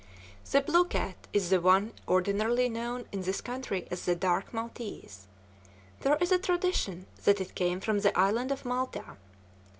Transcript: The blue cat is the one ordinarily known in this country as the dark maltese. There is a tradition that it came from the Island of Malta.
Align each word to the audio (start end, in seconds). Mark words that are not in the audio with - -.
The 0.49 0.61
blue 0.61 0.85
cat 0.85 1.27
is 1.31 1.51
the 1.51 1.61
one 1.61 1.93
ordinarily 2.07 2.69
known 2.69 3.05
in 3.11 3.21
this 3.21 3.39
country 3.39 3.87
as 3.91 4.03
the 4.05 4.15
dark 4.15 4.51
maltese. 4.51 5.27
There 5.99 6.17
is 6.19 6.31
a 6.31 6.39
tradition 6.39 7.05
that 7.23 7.39
it 7.39 7.53
came 7.53 7.79
from 7.79 7.99
the 7.99 8.17
Island 8.19 8.51
of 8.51 8.65
Malta. 8.65 9.17